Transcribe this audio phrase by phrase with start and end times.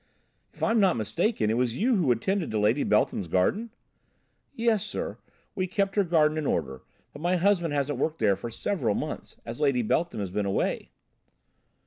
[0.51, 3.69] "If I am not mistaken, it was you who attended to Lady Beltham's garden?"
[4.55, 5.19] "Yes, sir,
[5.53, 6.81] we kept her garden in order.
[7.13, 10.89] But my husband hasn't worked there for several months, as Lady Beltham has been away."